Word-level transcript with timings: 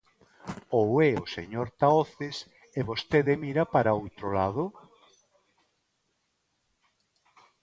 ¿Ou 0.79 0.89
é 1.09 1.11
o 1.23 1.25
señor 1.35 1.67
Tahoces 1.81 2.37
e 2.77 2.79
vostede 2.89 3.33
mira 3.43 3.63
para 3.73 3.99
outro 4.03 4.27
lado? 4.37 4.63